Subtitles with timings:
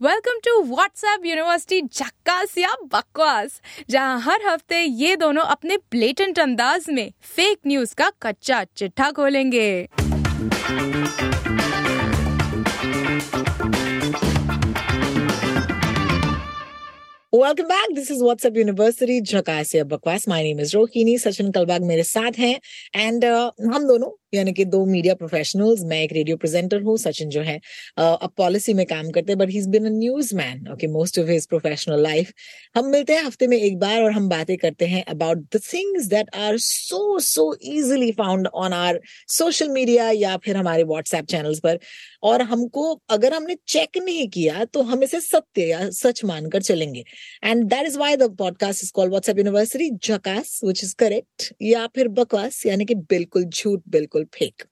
[0.00, 3.60] Welcome to WhatsApp university झक्कास या बकवास
[3.90, 9.70] जहाँ हर हफ़्ते ये दोनों अपने ब्लेटेंट अंदाज में फेक न्यूज़ का कच्चा चिट्ठा खोलेंगे।
[17.32, 21.82] Welcome back this is WhatsApp university झकास या बकवास। My name is Rohini Sachin Kalbag
[21.86, 22.54] मेरे साथ हैं।
[22.96, 27.28] एंड uh, हम दोनों यानी कि दो मीडिया प्रोफेशनल्स मैं एक रेडियो प्रेजेंटर हूँ, सचिन
[27.30, 27.56] जो है
[27.98, 31.28] अब पॉलिसी में काम करते हैं but he been a news man okay most of
[31.30, 32.32] his professional life
[32.76, 36.06] हम मिलते हैं हफ़्ते में एक बार और हम बातें करते हैं about the things
[36.08, 41.60] that are so so easily found on our social media या फिर हमारे व्हाट्सएप चैनल्स
[41.60, 41.78] पर।
[42.22, 47.04] और हमको, अगर हमने चेक नहीं किया तो हम इसे सत्य या सच मानकर चलेंगे।
[47.44, 51.86] And that is why the podcast is called WhatsApp university जकास which is correct या
[51.94, 54.62] फिर बकवास, यानी कि बिल्कुल झूठ, बिल्कुल बिल्कुल fake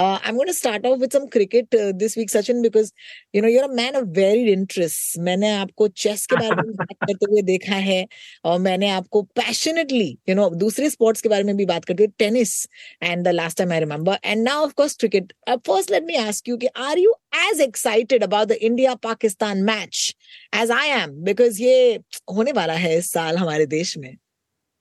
[0.00, 2.92] I am going to start off with some cricket this week Sachin because
[3.36, 6.72] you know you are a man of very interest मैंने आपको चेस के बारे में
[6.72, 8.06] बात करते हुए देखा है
[8.44, 12.12] और मैंने आपको पैशनेटली यू नो दूसरे स्पोर्ट्स के बारे में भी बात करते हुए
[12.18, 12.56] tennis
[13.02, 16.48] and the last time I remember and now of course cricket first let me ask
[16.48, 20.14] you कि are you as excited about the India Pakistan match
[20.56, 21.98] as I am because ये
[22.32, 24.16] होने वाला है इस साल हमारे देश में.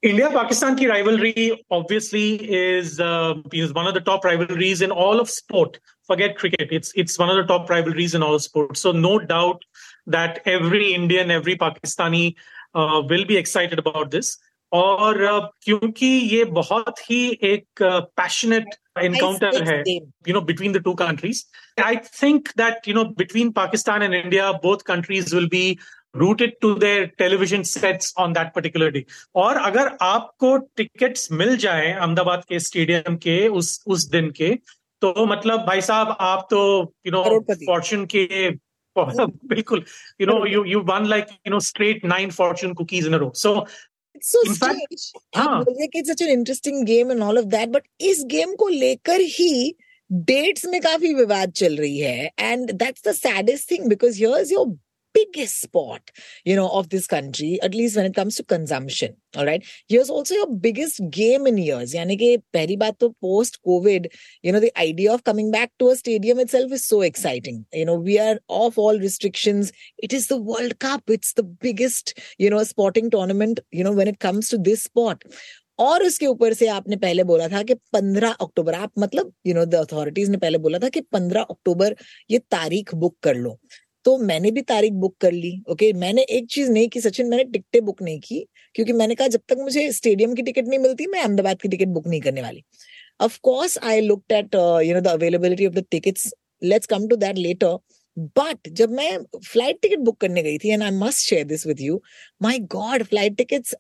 [0.05, 5.21] India Pakistan ki rivalry obviously is uh, is one of the top rivalries in all
[5.21, 5.79] of sport.
[6.07, 8.81] Forget cricket; it's it's one of the top rivalries in all sports.
[8.81, 9.63] So no doubt
[10.07, 12.35] that every Indian, every Pakistani
[12.75, 14.39] uh, will be excited about this.
[14.73, 17.83] और uh, क्योंकि ये बहुत ही एक
[18.17, 21.45] passionate encounter है you know between the two countries
[21.85, 25.79] I think that you know between Pakistan and India both countries will be
[26.16, 29.04] Rooted to their television sets on that particular day
[29.36, 34.54] और अगर आपको tickets मिल जाए अहमदाबाद के stadium के उस उस दिन के
[35.02, 36.62] तो मतलब भाई साहब आप तो
[37.08, 38.50] यू नो फॉर्चून के
[38.98, 39.84] बिल्कुल
[40.22, 43.32] you know you you won like you know straight nine fortune cookies in a row
[43.36, 43.66] so
[44.22, 45.14] so strange.
[45.36, 45.64] हाँ.
[45.68, 49.76] it's such an interesting game and all of that, but इस game को लेकर ही
[50.10, 54.54] dates में काफ़ी विवाद चल रही है and that's the saddest thing because here is
[54.54, 54.68] your
[55.16, 56.12] biggest spot,
[56.44, 59.16] you know, of this country, at least when it comes to consumption.
[59.38, 59.66] All right.
[59.88, 61.94] Here's also your biggest game in years.
[61.94, 64.08] Yani ke pehli baat to post COVID,
[64.44, 67.66] you know, the idea of coming back to a stadium itself is so exciting.
[67.74, 69.72] You know, we are off all restrictions.
[69.98, 71.04] It is the World Cup.
[71.08, 75.24] It's the biggest, you know, sporting tournament, you know, when it comes to this sport.
[75.80, 79.66] और उसके ऊपर से आपने पहले बोला था कि 15 अक्टूबर आप मतलब यू नो
[79.66, 81.96] द अथॉरिटीज ने पहले बोला था कि 15 अक्टूबर
[82.32, 83.58] ये तारीख बुक कर लो
[84.06, 87.44] तो मैंने भी तारीख बुक कर ली ओके मैंने एक चीज़ नहीं की, सचिन, मैंने
[87.44, 88.46] टिकटें बुक नहीं की,
[88.76, 91.88] क्योंकि मैंने कहा जब तक मुझे स्टेडियम की टिकट नहीं मिलती, मैं अहमदाबाद की टिकट
[91.90, 92.64] बुक नहीं करने वाली।
[93.22, 96.34] Of course I look at you know the availability of the tickets
[96.64, 97.78] let's come to that later
[98.18, 101.82] but जब मैं फ़्लाइट टिकट बुक करने गई थी and I must share this with
[101.82, 102.02] you
[102.42, 103.76] my god flight tickets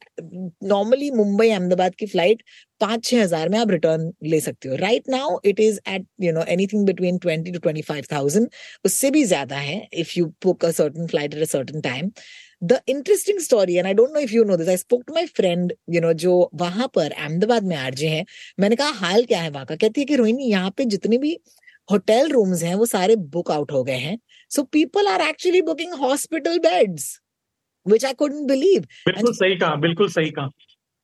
[0.63, 2.44] normally Mumbai Ahmedabad की flight
[2.81, 6.31] पाँच छह हज़ार में आप रिटर्न ले सकते हो। Right now it is at you
[6.34, 8.50] know anything between twenty two twenty five thousand
[8.85, 12.12] उससे भी ज़्यादा है if you book a certain flight at a certain time
[12.63, 15.25] the interesting story and I don't know if you know this I spoke to my
[15.35, 18.25] friend you know जो वहाँ पर अहमदाबाद में RJ हैं।
[18.59, 19.50] मैंने कहा, हाल क्या है?
[19.50, 21.38] वहाँ का कहती है कि रोहिणी, यहाँ पे जितने भी
[21.90, 24.18] होटल रूम्स हैं वो सारे बुक आउट हो गए हैं।
[24.51, 27.19] So people are actually booking hospital beds
[27.85, 30.50] which I couldn't believe बिल्कुल सही कहा बिल्कुल सही कहा।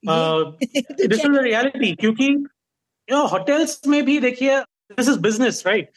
[0.04, 5.90] दिस इज़ रियलिटी क्योंकि यू नो होटल्स में भी देखिए दिस इज़ बिज़नेस राइट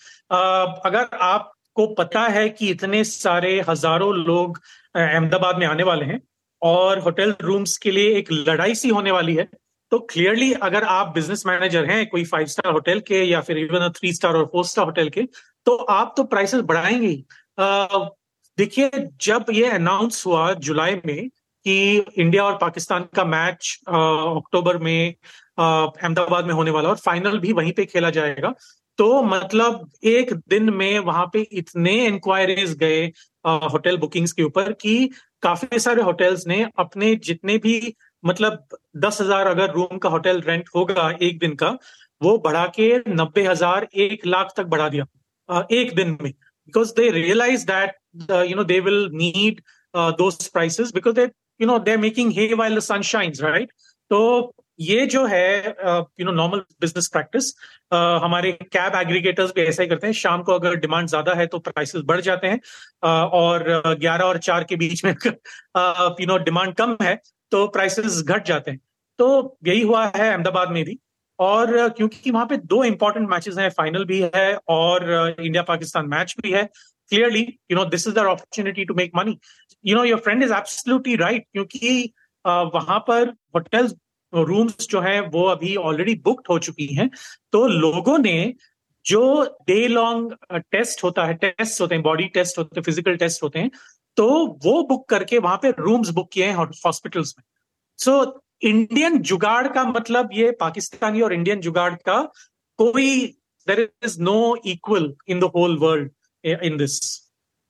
[0.86, 4.60] अगर आपको पता है कि इतने सारे हज़ारों लोग
[4.96, 6.20] अहमदाबाद में आने वाले हैं
[6.62, 9.48] और होटल रूम्स के लिए एक लड़ाई सी होने वाली है
[9.94, 13.88] तो क्लियरली अगर आप बिज़नेस मैनेजर हैं, कोई फाइव स्टार होटल के या फिर इवन
[13.88, 15.22] थ्री स्टार और फोर स्टार होटल के
[15.66, 17.24] तो आप तो प्राइसेस बढ़ाएँगे ही।
[18.58, 18.90] देखिए,
[19.22, 21.28] जब ये अनाउंस हुआ जुलाई में
[21.66, 25.14] कि इंडिया और पाकिस्तान का मैच अक्टूबर में
[25.58, 28.54] अहमदाबाद में होने वाला और फाइनल भी वहीं पे खेला जाएगा
[28.98, 33.06] तो मतलब एक दिन में वहाँ पे इतने इंक्वायरीज गए
[33.46, 35.10] होटल बुकिंग्स के ऊपर कि
[35.42, 37.94] काफ़ी सारे होटल्स ने अपने जितने भी
[38.24, 38.66] मतलब
[39.04, 41.76] दस हज़ार अगर रूम का होटल रेंट होगा एक दिन का
[42.20, 47.10] वो बढ़ा के नब्बे हज़ार एक लाख तक बढ़ा दिया एक दिन में। Because they
[47.12, 47.96] realize that
[48.50, 49.60] you know they will need
[49.94, 51.30] दो prices because they
[51.60, 53.72] you know they making hay while the sun shines right
[54.10, 54.20] तो
[54.80, 57.52] ये जो है you know normal business practice
[58.24, 61.58] हमारे कैब एग्रीगेटर्स भी ऐसा ही करते हैं। शाम को अगर डिमांड ज़्यादा है तो
[61.60, 63.64] प्राइसेस बढ़ जाते हैं uh, और
[64.02, 67.14] 11 और 4 के बीच में यू नो डिमांड कम है
[67.54, 68.80] तो प्राइसेस घट जाते हैं।
[69.18, 69.26] तो
[69.66, 70.98] यही हुआ है अहमदाबाद में भी।
[71.38, 76.34] और क्योंकि वहाँ पे दो इंपॉर्टेंट मैचेस हैं फाइनल भी है और इंडिया पाकिस्तान मैच
[76.42, 76.64] भी है।
[77.10, 77.40] Clearly
[77.70, 79.38] you know this is their opportunity to make money
[79.84, 82.12] you know your friend is absolutely right क्योंकि
[82.44, 83.94] वहाँ पर होटल्स
[84.32, 87.08] रूम्स जो है, वो अभी ऑलरेडी बुक्ड हो चुकी हैं।
[87.52, 88.54] तो लोगों ने
[89.04, 89.20] जो
[89.66, 90.36] डे लॉन्ग
[90.72, 93.70] टेस्ट होता है टेस्ट होते हैं बॉडी टेस्ट होते हैं फ़िज़िकल टेस्ट होते हैं
[94.16, 94.26] तो
[94.64, 97.44] वो बुक करके वहाँ पे रूम्स बुक किए हैं हॉस्पिटल्स में।
[97.98, 98.32] सो so,
[98.62, 102.22] इंडियन जुगाड़ का मतलब ये पाकिस्तानी और इंडियन जुगाड़ का
[102.78, 103.26] कोई
[103.68, 106.10] there is no equal in the whole world
[106.44, 107.00] in this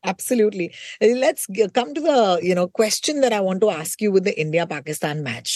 [0.05, 0.64] Absolutely.
[1.00, 4.35] Let's come to the you know question that I want to ask you with the
[4.43, 5.52] India Pakistan match.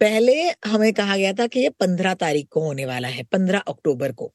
[0.00, 0.34] पहले
[0.66, 4.32] हमें कहा गया था कि ये पंद्रह तारीख को होने वाला है पंद्रह अक्टूबर को।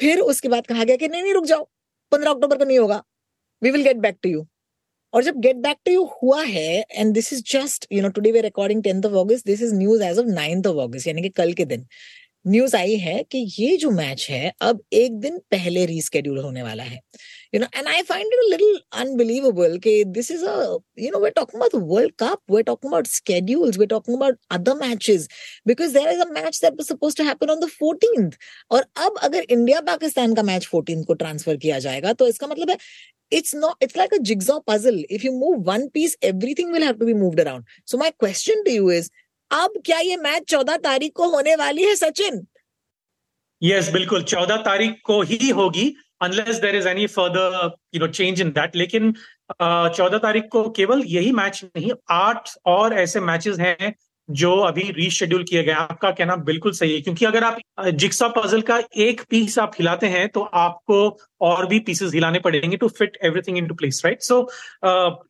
[0.00, 1.68] फिर उसके बाद कहा गया कि नहीं नहीं रुक जाओ
[2.12, 3.02] पंद्रह अक्टूबर को नहीं होगा।
[3.62, 4.46] We will get back to you
[5.14, 8.40] और जब गेट बैक टू यू हुआ है and this is just you know today
[8.40, 11.52] recording tenth of August this is news as of ninth of August यानी कि कल
[11.52, 11.86] के दिन।
[12.46, 16.82] न्यूज़ आई है कि ये जो मैच है, अब एक दिन पहले रीस्केड्यूल होने वाला
[16.82, 17.00] है।
[17.54, 20.54] You know and I find it a little unbelievable कि this is a
[21.00, 24.74] you know we're talking about world cup we're talking about schedules we're talking about other
[24.76, 25.28] matches
[25.66, 28.30] because there is a match that was suppose to happen on the fourteen
[28.70, 32.70] और अब अगर India Pakistan का match fourteen को transfer किया जाएगा तो इसका मतलब
[32.70, 32.76] है
[33.31, 36.99] it's not it's like a jigsaw puzzle if you move one piece everything will have
[36.99, 39.11] to be moved around so my question to you is
[39.51, 42.45] अब क्या ये मैच चौदह तारीख को होने वाली है सचिन
[43.61, 48.07] यस yes, बिल्कुल चौदह तारीख को ही होगी unless there is any further you know
[48.07, 49.11] change in that लेकिन
[49.61, 53.93] चौदह तारीख को केवल यही मैच नहीं आठ और ऐसे मैचेस हैं
[54.28, 57.58] जो अभी रीशेड्यूल किया गया, आपका कहना बिल्कुल सही है, क्योंकि अगर आप
[57.94, 60.96] जिक्सा पजल का एक पीस आप हिलाते हैं तो आपको
[61.40, 64.40] और भी पीसेस हिलाने पड़ेंगे to fit everything into place right so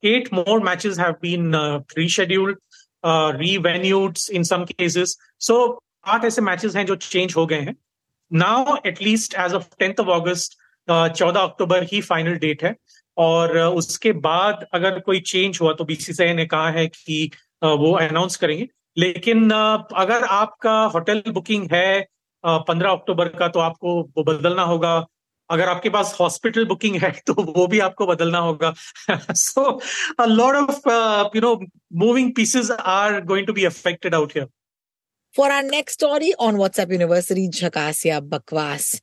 [0.05, 1.55] eight more matches have been
[1.99, 2.58] rescheduled
[3.41, 5.56] revenued in some cases so
[6.06, 7.76] आठ ऐसे मैचेस हैं जो चेंज हो गए हैं।
[8.31, 10.56] Now at least as of tenth of August
[10.88, 12.75] चौदह अक्टूबर ही फाइनल डेट है।
[13.17, 17.31] और उसके बाद अगर कोई चेंज हुआ तो बीसीसीआई ने कहा है कि
[17.62, 22.06] वो अनाउंस करेंगे। लेकिन अगर आपका होटल बुकिंग है
[22.46, 24.94] पंद्रह अक्टूबर का तो आपको वो बदलना होगा।
[25.50, 28.73] अगर आपके पास हॉस्पिटल बुकिंग है तो वो भी आपको बदलना होगा।
[29.32, 29.64] So
[30.20, 31.55] a lot of you know
[32.05, 34.49] moving pieces are going to be affected out here
[35.37, 38.94] for our next story on WhatsApp university झकासिया बकवास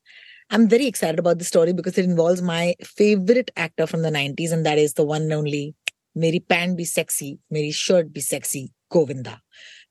[0.51, 4.51] I'm very excited about the story because it involves my favorite actor from the 90s,
[4.51, 5.75] and that is the one and only
[6.13, 9.41] Meri Pan Be Sexy, Meri Shirt Be Sexy, Govinda.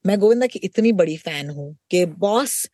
[0.04, 2.66] मैं गोविंदा की इतनी बड़ी fan हूँ कि boss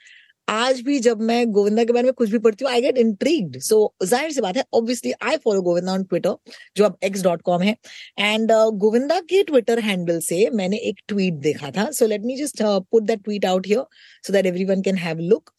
[0.48, 3.58] आज भी जब मैं गोविंदा के बारे में कुछ भी पढ़ती हूँ आई गेट इंट्रीग्ड
[3.60, 6.36] सो ज़ाहिर सी बात है obviously I follow Govinda on Twitter
[6.76, 7.76] जो अब एक्स डॉट कॉम है.
[8.18, 11.90] एंड uh, गोविंदा के ट्विटर हैंडल से मैंने एक ट्वीट देखा था.
[11.90, 13.84] So let me just put that tweet out here
[14.24, 15.50] so that everyone can have look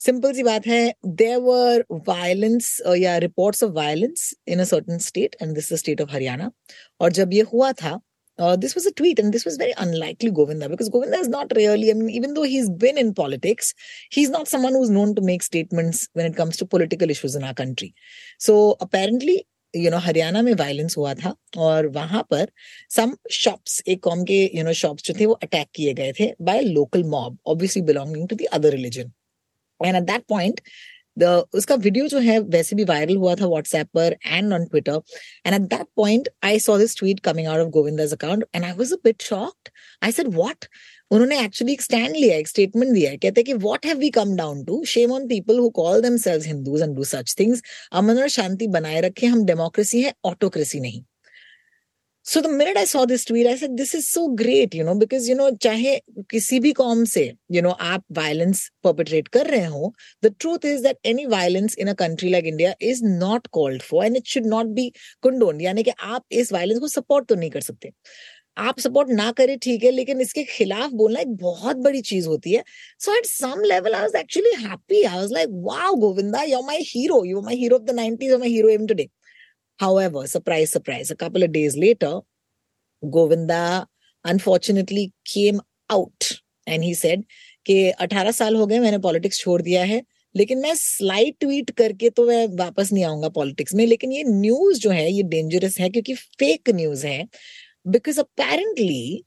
[0.00, 5.36] simple सी बात है there were violence or reports of violence in a certain state
[5.42, 6.50] and this state of Haryana
[7.00, 8.00] और जब ये हुआ था
[8.39, 11.51] Uh, this was a tweet, and this was very unlikely Govinda because Govinda is not
[11.55, 13.73] really, I mean, even though he's been in politics,
[14.11, 17.43] he's not someone who's known to make statements when it comes to political issues in
[17.43, 17.95] our country.
[18.37, 22.51] So apparently, you know, Haryana में violence हुआ था और वहां पर
[22.95, 26.33] some shops एक कॉम के you know shops जो थे वो अटैक किए गए थे
[26.41, 29.11] by local mob obviously belonging to the other religion
[29.85, 30.61] and at that point the
[31.16, 35.00] उसका वीडियो जो है, वैसे भी वायरल हुआ था व्हाट्सएप पर and on Twitter
[35.46, 38.72] and at that point I saw this tweet coming out of Govinda's account and I
[38.78, 39.68] was a bit shocked
[40.02, 40.66] I said what
[41.10, 44.10] उन्होंने actually एक स्टैंड लिया, एक स्टेटमेंट दिया है। कहते हैं कि what have we
[44.10, 48.18] come down to shame on people who call themselves Hindus and do such things अमन
[48.22, 51.02] और शांति बनाए रखें, हम डेमोक्रेसी है ऑटोक्रेसी नहीं.
[52.26, 54.94] So the minute I saw this tweet I said this is so great you know
[54.94, 55.96] because you know चाहे
[56.30, 59.92] किसी भी कॉम से यू you नो know, आप वायलेंस परपिट्रेट कर रहे हो
[60.24, 64.04] the truth is that any violence in a country like India is not called for
[64.06, 64.88] and it should not be
[65.22, 67.90] condone यानी कि आप इस वायलेंस को सपोर्ट तो नहीं कर सकते।
[68.58, 72.52] आप सपोर्ट ना करें ठीक है लेकिन इसके खिलाफ बोलना एक बहुत बड़ी चीज़ होती
[72.52, 72.62] है।
[73.00, 76.64] So at some level I was actually happy I was like wow Govinda you are
[76.66, 79.08] my hero you are my hero of the 90s you are my hero even today
[79.82, 82.20] However, surprise, surprise, a couple of days later,
[83.02, 83.88] Govinda
[84.24, 85.60] unfortunately came
[85.90, 86.32] out
[86.66, 87.24] and he said,
[87.66, 90.02] कि 18 साल हो गए मैंने politics छोड़ दिया है
[90.34, 94.78] लेकिन मैं स्लाइड ट्वीट करके तो मैं वापस नहीं आऊँगा पॉलिटिक्स में लेकिन ये न्यूज़
[94.80, 97.26] जो है ये डेंजरस है क्योंकि फेक न्यूज़ है
[97.86, 99.24] because apparently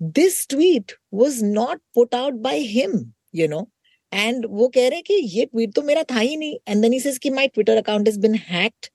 [0.00, 2.98] this tweet was not put out by him
[3.34, 3.66] you know
[4.12, 6.92] and वो कह रहे हैं कि ये ट्वीट तो मेरा था ही नहीं and then
[6.92, 8.88] he my Twitter account is been hacked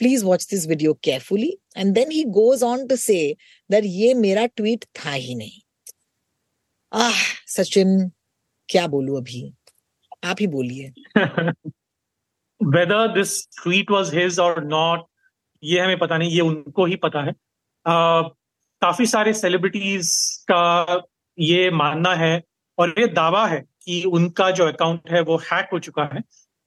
[0.00, 1.58] Please watch this video carefully.
[1.76, 3.36] And then he goes on to say
[3.70, 5.60] that ये मेरा tweet था ही नहीं.
[6.92, 7.14] Ah,
[7.48, 8.10] सचिन
[8.68, 9.52] क्या बोलूँ अभी
[10.24, 10.92] आप ही बोलिए
[12.60, 15.06] whether this tweet was his or not
[15.62, 18.30] ये हमें पता नहीं ये उनको ही पता है uh,
[18.82, 20.10] काफ़ी सारे सेलिब्रिटीज
[20.50, 21.02] का
[21.38, 22.42] ये मानना है
[22.78, 26.22] और ये दावा है कि उनका जो अकाउंट है वो हैक हो चुका है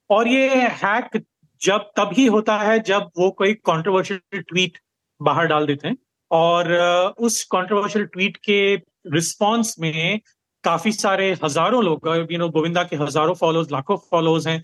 [0.09, 1.17] और ये हैक
[1.61, 4.77] जब तब ही होता है जब वो कोई कंट्रोवर्शियल ट्वीट
[5.21, 5.97] बाहर डाल देते हैं।
[6.31, 6.71] और
[7.19, 8.75] उस कंट्रोवर्शियल ट्वीट के
[9.13, 10.19] रिस्पॉन्स में
[10.63, 14.61] काफ़ी सारे हज़ारों लोग यू नो गोविंदा के हज़ारों फॉलोअर्स लाखों फॉलोअर्स हैं।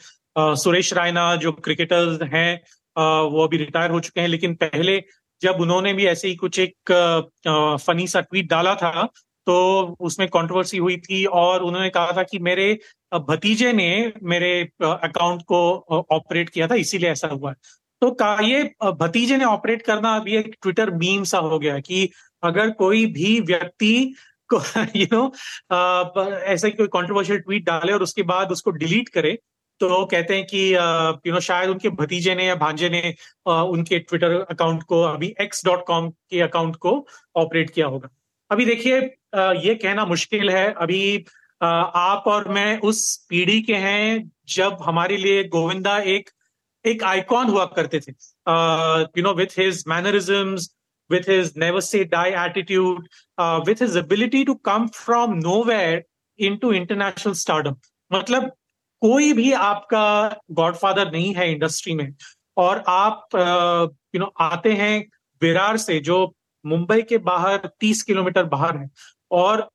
[0.56, 2.62] सुरेश रायना जो क्रिकेटर्स हैं
[2.96, 5.04] वो अभी रिटायर हो चुके हैं। लेकिन पहले
[5.42, 6.92] जब उन्होंने भी ऐसे ही कुछ एक
[7.86, 9.08] फनी सा ट्वीट डाला था
[9.48, 12.68] तो उसमें कंट्रोवर्सी हुई थी और उन्होंने कहा था कि मेरे
[13.30, 14.52] भतीजे ने मेरे
[14.84, 15.60] अकाउंट को
[16.12, 17.54] ऑपरेट किया था, इसीलिए ऐसा हुआ।
[18.02, 22.10] तो का ये भतीजे ने ऑपरेट करना अभी एक ट्विटर मीम सा हो गया कि
[22.44, 24.14] अगर कोई भी व्यक्ति
[24.50, 24.62] को
[24.96, 25.26] यू नो
[26.46, 29.38] ऐसा कोई कंट्रोवर्शियल ट्वीट डाले और उसके बाद उसको डिलीट करे
[29.82, 30.60] तो कहते हैं कि
[31.28, 33.14] यू नो शायद उनके भतीजे ने या भांजे ने
[33.48, 38.10] उनके ट्विटर अकाउंट को अभी एक्स डॉट कॉम के अकाउंट को ऑपरेट किया होगा।
[38.52, 39.00] अभी देखिए
[39.66, 41.26] ये कहना मुश्किल है। अभी
[41.64, 46.30] आप और मैं उस पीढ़ी के हैं जब हमारे लिए गोविंदा एक
[46.86, 48.12] एक आइकॉन हुआ करते थे।
[49.18, 50.70] You know with his mannerisms
[51.10, 53.08] with his never say die attitude,
[53.38, 55.98] uh, with his ability to come from nowhere
[56.40, 57.76] into international stardom.
[58.12, 58.46] मतलब
[59.02, 60.06] कोई भी आपका
[60.60, 62.14] गॉडफादर नहीं है इंडस्ट्री में।
[62.58, 64.96] और आप you uh, know you know, आते हैं
[65.42, 66.18] विरार से जो
[66.66, 68.90] मुंबई के बाहर तीस किलोमीटर बाहर है
[69.32, 69.68] और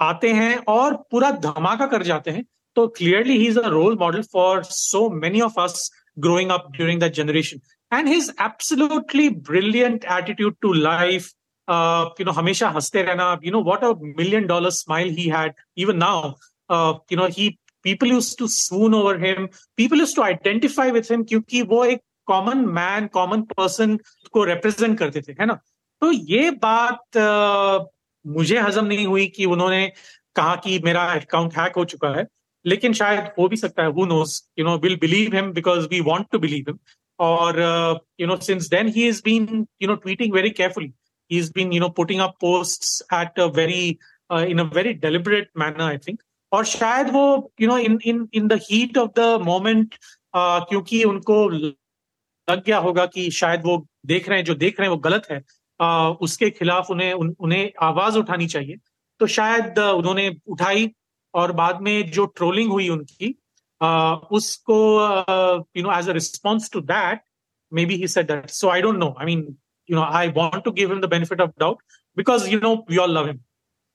[0.00, 2.44] आते हैं और पूरा धमाका कर जाते हैं
[2.76, 7.00] तो clearly he is a role model for so many of us growing up during
[7.00, 7.60] that generation
[7.98, 11.28] and his absolutely brilliant attitude to life
[12.20, 15.96] you know हमेशा हँसते रहना you know what a million dollar smile he had even
[15.96, 16.32] now
[17.12, 17.48] you know he
[17.84, 22.00] people used to swoon over him people used to identify with him क्योंकि वो एक
[22.26, 23.96] common man common person
[24.32, 25.58] को represent करते थे, है ना?
[26.04, 27.78] तो ये बात आ,
[28.24, 29.86] मुझे हजम नहीं हुई कि उन्होंने
[30.36, 32.26] कहा कि मेरा अकाउंट हैक हो चुका है
[32.64, 36.00] लेकिन शायद हो भी सकता है who knows you know will believe him because we
[36.08, 36.78] want to believe him
[37.18, 37.60] और
[38.20, 40.92] you know since then he is been you know tweeting very carefully
[41.30, 43.88] he is been you know putting up posts at a very
[44.30, 47.26] in a very deliberate manner I think और शायद वो
[47.60, 49.94] you know in in in the heat of the moment
[50.36, 51.42] क्योंकि उनको
[52.48, 55.26] लग गया होगा कि शायद वो देख रहे हैं जो देख रहे हैं वो गलत
[55.30, 55.42] है
[55.80, 58.76] uh, उसके खिलाफ उन्हें उन, उन्हें आवाज़ उठानी चाहिए।
[59.20, 60.90] तो शायद उन्होंने उठाई
[61.34, 63.34] और बाद में जो ट्रोलिंग हुई उनकी
[63.80, 64.76] आ, उसको
[65.76, 67.20] you know as a response to that
[67.72, 69.40] may be he said that so I don't know I mean
[69.88, 71.82] you know I want to give him the benefit of doubt
[72.16, 73.40] because you know we all love him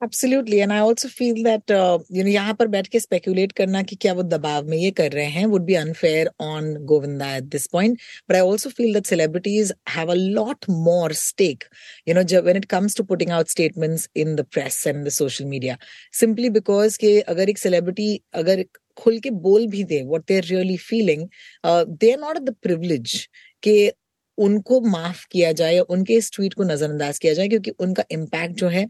[0.02, 3.96] absolutely and I also feel that you know यहाँ पर बैठ के speculate करना कि
[3.96, 7.66] क्या वो दबाव में ये कर रहे हैं would be unfair on Govinda at this
[7.72, 7.98] point
[8.30, 11.64] but I also feel that celebrities have a lot more stake
[12.08, 15.44] you know when it comes to putting out statements in the press and the social
[15.44, 15.76] media
[16.20, 18.64] simply because के अगर एक celebrity अगर
[18.98, 21.28] खुल के बोल भी दे what they are really feeling
[21.66, 23.26] they are not the privilege
[23.62, 23.92] के
[24.38, 28.68] उनको माफ़ किया जाए, उनके इस ट्वीट को नजरअंदाज किया जाए, क्योंकि उनका इम्पैक्ट जो
[28.68, 28.86] है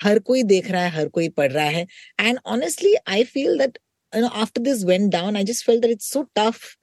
[0.00, 1.86] हर कोई देख रहा है, हर कोई पढ़ रहा है।
[2.20, 3.78] And honestly I feel that
[4.12, 6.76] you know, after this went down, i just felt that it's so tough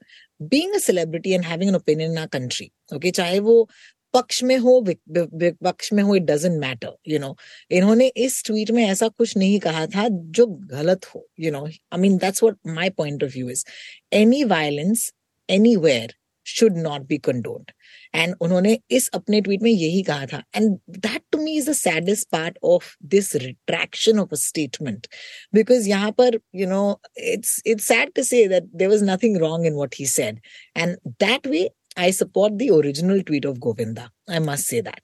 [0.50, 3.10] being a celebrity and having an opinion in our country, okay?
[3.10, 3.68] चाहे वो
[4.14, 7.34] पक्ष में हो विपक्ष में हो it doesn't matter you know
[7.70, 10.06] इन्होंने इस ट्वीट में ऐसा कुछ नहीं कहा था
[10.38, 13.64] जो गलत हो you know I mean that's what my point of view is
[14.12, 15.12] any violence
[15.48, 16.14] anywhere
[16.46, 17.70] should not be condoned
[18.14, 21.72] and उन्होंने इस अपने ट्वीट में यही कहा था। And that to me is the
[21.74, 25.06] saddest part of this retraction of a statement
[25.54, 29.66] because यहाँ पर you know it's it's sad to say that there was nothing wrong
[29.66, 30.40] in what he said
[30.76, 31.68] and that way
[31.98, 35.00] I support the original tweet of Govinda I must say that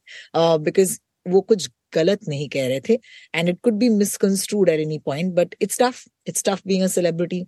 [0.65, 2.99] because वो कुछ गलत नहीं कह रहे थे।
[3.35, 6.87] And it could be misconstrued at any point but it's tough it's tough being a
[6.87, 7.41] celebrity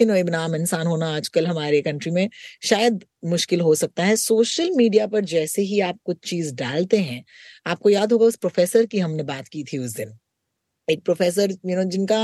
[0.00, 2.28] you know एक नाम इंसान होना आजकल हमारे कंट्री में
[2.62, 7.24] शायद मुश्किल हो सकता है। सोशल मीडिया पर जैसे ही आप कुछ चीज़ डालते हैं,
[7.66, 10.12] आपको याद होगा उस प्रोफेसर की हमने बात की थी उस दिन।
[10.90, 12.20] एक प्रोफेसर यू नो जिनका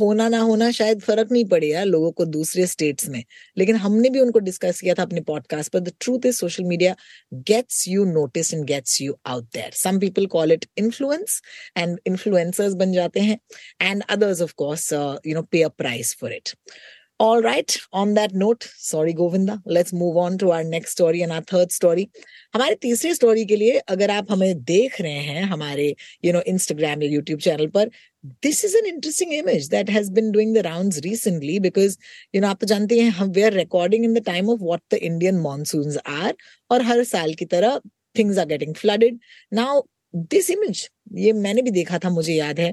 [0.00, 3.22] होना ना होना शायद फ़र्क नहीं पड़े यार लोगों को दूसरे स्टेट्स में।
[3.56, 6.96] लेकिन हमने भी उनको डिस्कस किया था अपने पॉडकास्ट पर the truth is social media
[7.50, 11.40] gets you notice and gets you out there some people call it influence
[11.76, 13.38] and influencers बन जाते हैं
[13.82, 16.48] and others of course you know pay a price for it
[17.20, 17.78] All right.
[17.92, 21.70] On that note, sorry Govinda, let's move on to our next story and our third
[21.70, 22.10] story.
[22.54, 25.86] हमारे तीसरी story के लिए अगर आप हमें देख रहे हैं हमारे
[26.24, 27.90] यू नो इंस्टाग्राम या यूट्यूब चैनल पर
[28.42, 31.96] this is an interesting image that has been doing the rounds recently because
[32.34, 34.80] you know आप तो जानते हैं हम we are recording in the time of what
[34.94, 36.34] the Indian monsoons are
[36.70, 37.80] और हर साल की तरह
[38.16, 39.18] things are getting flooded
[39.52, 39.82] now
[40.34, 42.72] this image ये मैंने भी देखा था मुझे याद है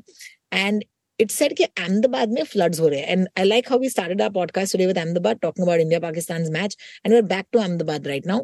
[0.54, 0.84] एंड
[1.24, 3.16] it said कि Ahmedabad में floods हो रहे हैं.
[3.16, 6.52] And I like how we started our podcast today with Ahmedabad, talking about India, Pakistan's
[6.52, 8.40] match, and we're back to Ahmedabad right now.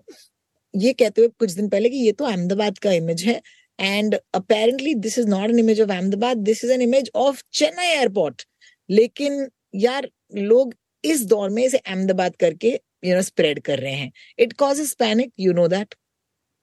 [0.74, 3.42] ये कहते हुए कुछ दिन पहले कि ये तो अहमदाबाद का इमेज है.
[3.80, 7.88] And apparently this is not an image of Ahmedabad this is an image of Chennai
[7.88, 8.44] airport
[8.90, 14.12] लेकिन यार, लोग इस दौर में इसे अहमदाबाद करके यू नो स्प्रेड कर रहे हैं.
[14.40, 15.96] It causes panic you know that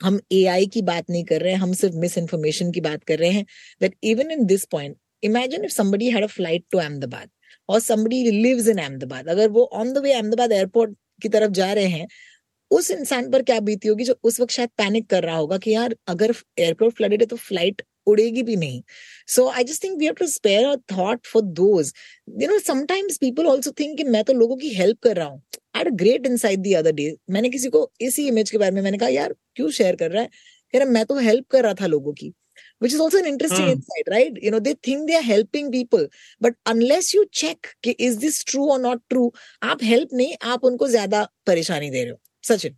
[0.00, 3.18] हम ए की बात नहीं कर रहे हैं, हम सिर्फ़ मिस इन्फॉर्मेशन की बात कर
[3.18, 3.44] रहे हैं.
[3.80, 7.28] That even in this point imagine if somebody had a flight to Ahmedabad
[7.68, 9.28] or somebody lives in Ahmedabad.
[9.28, 12.06] अगर वो on the way Ahmedabad airport की तरफ़ जा रहे हैं,
[12.70, 15.70] उस इंसान पर क्या बीती होगी जो उस वक्त शायद पैनिक कर रहा होगा कि
[15.70, 18.82] यार, अगर एयरपोर्ट फ्लडेड है तो फ़्लाइट उड़ेगी भी नहीं।
[19.28, 21.92] So I just think we have to spare a thought for those
[22.42, 25.42] you know sometimes people also think कि मैं तो लोगों की हेल्प कर रहा हूँ।
[25.76, 28.98] I great inside the other day मैंने किसी को इसी इमेज के बारे में मैंने
[28.98, 30.28] कहा, यार, क्यों शेयर कर रहा है?
[30.74, 32.32] रहा, मैं तो हेल्प कर रहा था लोगों की।
[32.80, 33.72] Which is also an interesting mm.
[33.72, 34.38] insight, right?
[34.42, 36.06] You know, they think they are helping people,
[36.40, 39.30] but unless you check कि is this true or not true,
[39.62, 42.18] आप help नहीं, आप उनको ज़्यादा परेशानी दे रहे हो.
[42.44, 42.76] सचिन.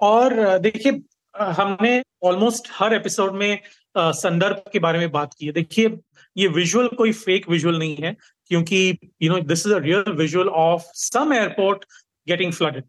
[0.00, 1.00] और देखिए
[1.34, 3.60] हमने ऑलमोस्ट हर एपिसोड में
[3.96, 5.96] संदर्भ के बारे में बात की है देखिए
[6.36, 8.16] ये विजुअल कोई फेक विजुअल नहीं है
[8.50, 11.84] क्योंकि you know this is a real visual of some airport
[12.26, 12.84] getting flooded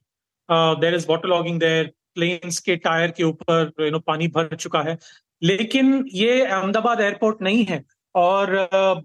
[0.81, 4.81] there is water logging there planes के टायर के ऊपर यू नो पानी भर चुका
[4.81, 4.97] है
[5.43, 7.83] लेकिन ये अहमदाबाद एयरपोर्ट नहीं है।
[8.15, 8.51] और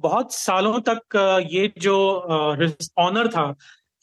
[0.02, 1.16] बहुत सालों तक
[1.50, 1.96] ये जो
[2.98, 3.52] ऑनर था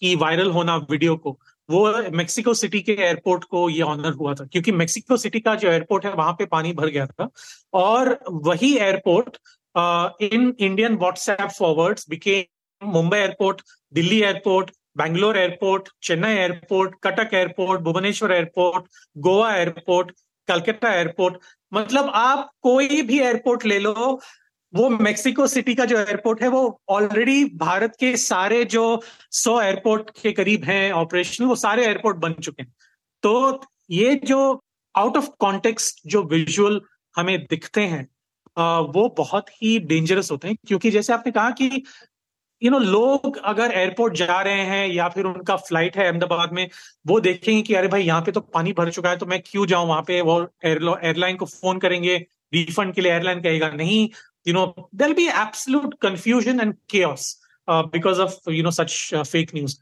[0.01, 1.37] कि वायरल होना वीडियो को,
[1.69, 5.69] वो मेक्सिको सिटी के एयरपोर्ट को ये ऑनर हुआ था। क्योंकि मेक्सिको सिटी का जो
[5.71, 7.29] एयरपोर्ट है, वहाँ पे पानी भर गया था।
[7.73, 9.37] और वही airport
[10.33, 13.61] in Indian WhatsApp forward became Mumbai airport
[13.93, 20.11] Delhi airport Bangalore airport Chennai airport Cuttack airport Bhubaneswar airport Goa airport
[20.47, 21.37] Calcutta airport
[21.71, 24.19] मतलब आप कोई भी एयरपोर्ट ले लो,
[24.73, 29.01] वो मेक्सिको सिटी का जो एयरपोर्ट है, वो ऑलरेडी भारत के सारे जो
[29.33, 32.73] सौ एयरपोर्ट के करीब हैं ऑपरेशनल वो सारे एयरपोर्ट बन चुके हैं।
[33.23, 34.39] तो ये जो
[34.95, 36.81] आउट ऑफ़ कॉन्टेक्स्ट जो विजुअल
[37.15, 38.07] हमें दिखते हैं
[38.93, 41.83] वो बहुत ही डेंजरस होते हैं, क्योंकि जैसे आपने कहा कि
[42.61, 46.69] यू नो लोग अगर एयरपोर्ट जा रहे हैं या फिर उनका फ़्लाइट है अहमदाबाद में,
[47.07, 49.65] वो देखेंगे कि अरे भाई, यहाँ पे तो पानी भर चुका है तो मैं क्यों
[49.67, 49.87] जाऊँ?
[49.87, 52.15] वहाँ पे वो एयरलाइन को फ़ोन करेंगे
[52.53, 54.07] रिफंड के लिए एयरलाइन कहेगा, नहीं
[54.47, 57.35] you know there be absolute confusion and cares
[57.67, 59.77] because of you know such fake news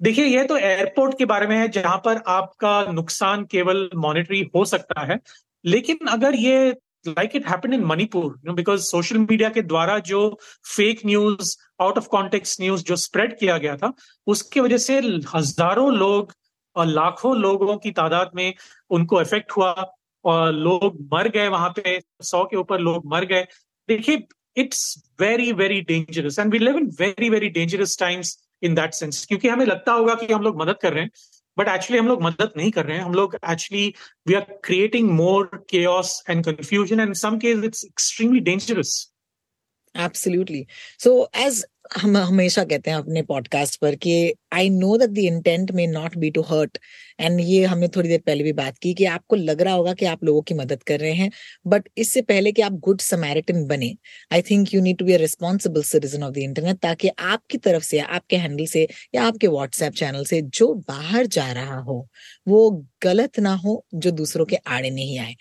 [0.00, 4.64] देखिए, ये तो एयरपोर्ट के बारे में है, जहाँ पर आपका नुकसान केवल मॉनिटरी हो
[4.66, 5.18] सकता है,
[5.64, 6.74] लेकिन अगर ये
[7.14, 10.38] happened in Manipur, you know, because social media के द्वारा जो
[10.76, 13.92] fake news out of context news जो स्प्रेड किया गया था
[14.26, 14.98] उसकी वजह से
[15.34, 16.32] हज़ारों लोग
[16.76, 18.54] और लाखों लोगों की तादाद में
[18.90, 19.72] उनको इफ़ेक्ट हुआ
[20.24, 23.46] और लोग मर गए वहाँ पे सौ के ऊपर लोग मर गए।
[23.88, 28.94] देखिए it's very very dangerous and we live in very very dangerous times in that
[28.94, 31.10] sense क्योंकि हमें लगता होगा कि हम लोग मदद कर रहे हैं
[31.58, 33.92] बट एक्चुअली हम लोग मदद नहीं कर रहे हैं। हम लोग actually
[34.28, 38.94] we are creating more chaos and confusion and some case it's extremely dangerous
[39.94, 40.66] absolutely
[40.98, 41.64] so as
[41.94, 46.16] हम हमेशा कहते हैं अपने पॉडकास्ट पर कि I know that the intent may not
[46.18, 46.78] be to hurt
[47.20, 50.06] and ये हमने थोड़ी देर पहले भी बात की कि आपको लग रहा होगा कि
[50.06, 51.30] आप लोगों की मदद कर रहे हैं
[51.66, 53.94] बट इससे पहले कि आप गुड समैरिटन बने
[54.32, 57.84] I think you need to be a responsible citizen of the internet ताकि आपकी तरफ़
[57.84, 62.08] से, आपके हैंडल से या आपके व्हाट्सएप चैनल से जो बाहर जा रहा हो,
[62.48, 65.34] वो गलत ना हो, जो दूसरों के आड़े नहीं आए।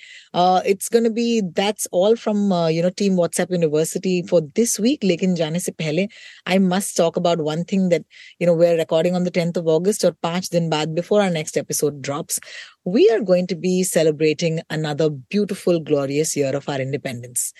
[0.71, 5.35] It's gone be that's all from you know team WhatsApp university for this week लेकिन
[5.35, 6.07] जाने से पहले
[6.46, 8.04] I must talk about one thing that
[8.42, 11.20] you know we are recording on the tenth of August और पांच दिन बाद before
[11.20, 12.40] our next episode drops,
[12.84, 17.52] we are going to be celebrating another beautiful, glorious year of our independence.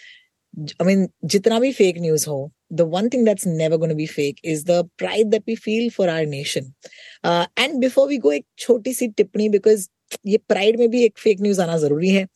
[0.80, 4.06] I mean, jitna bhi fake news ho, the one thing that's never going to be
[4.06, 6.74] fake is the pride that we feel for our nation.
[7.22, 9.88] Uh, and before we go, एक छोटी सी टिप्पणी because
[10.26, 12.26] ये pride में भी एक fake news आना जरूरी है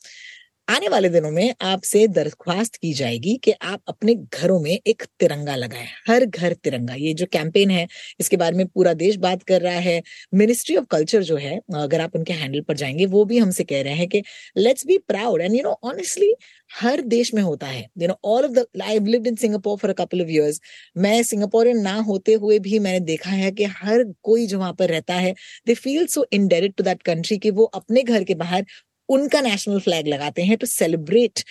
[0.69, 5.55] आने वाले दिनों में आपसे दरख्वास्त की जाएगी कि आप अपने घरों में एक तिरंगा
[5.55, 7.88] लगाएँ, हर घर तिरंगा। ये जो कैंपेन है,
[8.19, 10.01] इसके बारे में पूरा देश बात कर रहा है।
[10.34, 13.82] मिनिस्ट्री ऑफ़ कल्चर जो है, अगर आप उनके हैंडल पर जाएँगे, वो भी हमसे कह
[13.84, 14.21] रहे हैं कि
[14.58, 16.34] let's be proud and you know honestly
[16.71, 19.91] हर देश में होता है। You know all of the I lived in Singapore for
[19.91, 20.60] a couple of years
[20.97, 24.89] मैं सिंगापुरियन ना होते हुए भी मैंने देखा है कि हर कोई जो वहाँ पर
[24.89, 25.34] रहता है
[25.67, 28.65] they feel so indebted to that country कि वो अपने घर के बाहर
[29.10, 31.43] उनका नेशनल फ्लैग लगाते हैं to celebrate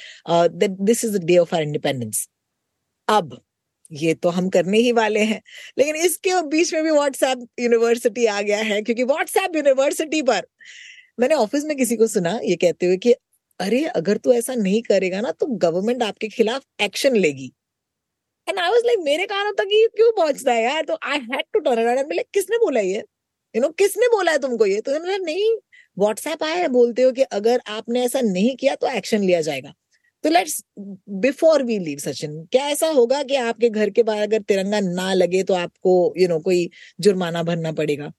[0.60, 2.26] this is the day of our independence
[3.08, 3.40] अब,
[3.92, 5.40] ये तो हम करने ही वाले हैं।
[5.78, 10.46] लेकिन इसके बीच में भी व्हाट्सएप यूनिवर्सिटी आ गया है, क्योंकि व्हाट्सएप यूनिवर्सिटी पर
[11.20, 13.12] मैंने ऑफ़िस में किसी को सुना, ये कहते हुए कि,
[13.60, 17.52] अरे, अगर तू ऐसा नहीं करेगा ना तो गवर्नमेंट आपके खिलाफ एक्शन लेगी।
[18.46, 20.82] एंड आई वाज लाइक मेरे कानों तक ये क्यों पहुँचता है यार?
[20.82, 23.02] तो I had to turn around like किसने बोला ये?
[23.54, 24.80] यू नो किसने बोला है तुमको ये?
[24.80, 25.50] तो नहीं
[25.98, 29.72] व्हाट्सएप आया है बोलते हो कि अगर आपने ऐसा नहीं किया तो एक्शन लिया जाएगा।
[30.24, 30.62] तो let's
[31.22, 35.12] before we leave Sachin क्या ऐसा होगा कि आपके घर के बाहर अगर तिरंगा ना
[35.14, 38.12] लगे तो आपको यू you नो know, कोई जुर्माना भरना पड़ेगा?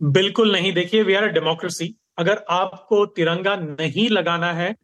[0.00, 4.74] बिल्कुल नहीं। देखिए वी आर अ डेमोक्रेसी अगर आपको तिरंगा नहीं लगाना है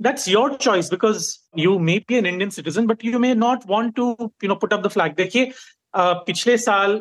[0.00, 3.94] that's your choice because you may be an Indian citizen but you may not want
[3.96, 4.10] to
[4.44, 5.50] you know put up the flag देखिए
[5.96, 7.00] पिछले साल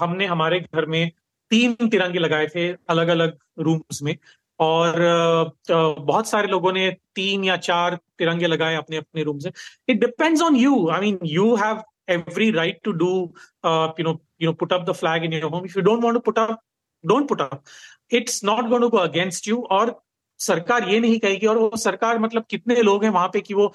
[0.00, 1.10] हमने हमारे घर में
[1.50, 4.16] तीन तिरंगे लगाए थे अलग अलग रूम्स में।
[4.60, 4.94] और
[5.68, 9.50] बहुत सारे लोगों ने तीन या चार तिरंगे लगाए अपने अपने रूम से
[9.88, 13.10] it depends on you I mean you have every right to do
[13.66, 16.14] you know you know put up the flag in your home if you don't want
[16.14, 16.60] to put up
[17.04, 17.62] don't put up
[18.12, 20.00] it's not gone against you और
[20.40, 23.72] सरकार ये नहीं कहेगी, और वो सरकार मतलब कितने लोग हैं वहाँ पे कि वो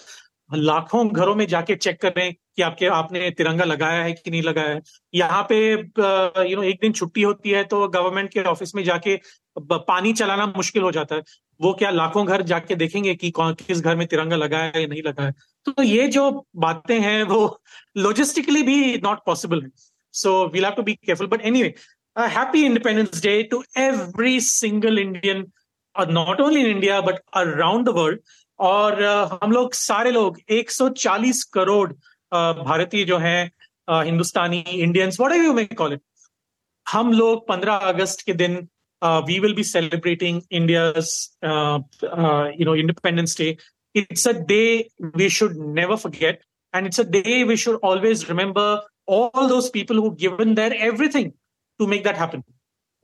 [0.50, 4.70] लाखों घरों में जाके चेक कर कि आपके, आपने तिरंगा लगाया है कि नहीं लगाया
[4.70, 4.82] है।
[5.14, 9.16] यहाँ पे यू नो एक दिन छुट्टी होती है तो गवर्नमेंट के ऑफ़िस में जाके
[9.60, 11.22] पानी चलाना मुश्किल हो जाता है।
[11.60, 14.88] वो क्या लाखों घर जाके देखेंगे कि कौन, किस घर में तिरंगा लगाया है या
[14.88, 15.32] नहीं लगाया
[15.66, 17.40] तो ये जो बातें हैं वो
[17.98, 19.70] लॉजिस्टिकली भी नॉट पॉसिबल है।
[20.14, 21.74] So we'll have to be careful but anyway
[22.16, 25.46] happy Independence Day to every single Indian
[25.96, 28.20] not only in India but around the world
[28.59, 29.03] और
[29.43, 31.93] हम लोग सारे लोग 140 करोड़
[32.33, 33.51] भारतीय जो हैं
[34.05, 36.03] Hindustani Indians what you may call it
[36.87, 38.57] हम लोग 15 अगस्त के दिन
[39.27, 40.87] we will be celebrating India
[42.61, 43.57] you know independence day
[43.95, 46.41] it's a day we should never forget
[46.75, 51.33] and it's a day we should always remember all those people who've given their everything
[51.81, 52.43] to make that happen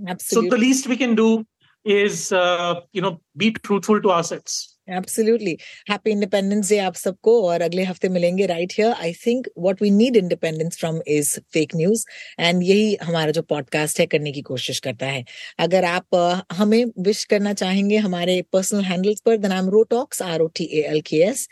[0.00, 0.48] Absolutely.
[0.48, 1.46] so the least we can do
[1.84, 5.57] is uh, you know be truthful to ourselves Absolutely
[5.89, 9.89] happy Independence Day आप सबको और अगले हफ़्ते मिलेंगे right here I think what we
[9.91, 12.05] need independence from is fake news
[12.39, 15.23] and यही हमारा जो podcast है करने की कोशिश करता है।
[15.59, 16.15] अगर आप
[16.51, 20.81] हमें विश करना चाहेंगे हमारे पर्सनल हैंडल्स पर द नाम Rotalks R O T A
[20.89, 21.47] L K S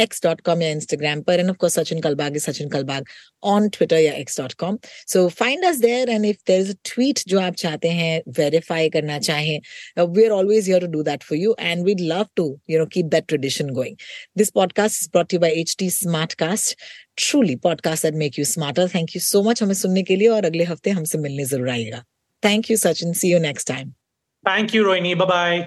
[0.00, 3.06] X dot com या इंस्टाग्राम पर and of course Sachin Kalbag is Sachin Kalbag
[3.54, 4.12] on Twitter या
[4.58, 4.78] com
[5.12, 8.88] so find us there and if there is a tweet जो आप चाहते हैं verify
[8.96, 9.58] करना चाहें
[9.98, 12.86] we are always here to do that for you and we'd love to you know,
[12.86, 13.96] keep that tradition going.
[14.34, 16.74] This podcast is brought to you by HT Smartcast.
[17.16, 18.88] Truly podcasts that make you smarter.
[18.88, 22.02] Thank you so much हमें सुनने के लिए और अगले हफ़्ते हमसे मिलने ज़रूर आइएगा.
[22.42, 23.14] Thank you, Sachin.
[23.14, 23.94] See you next time.
[24.44, 25.14] Thank you, Rohini.
[25.18, 25.66] Bye-bye.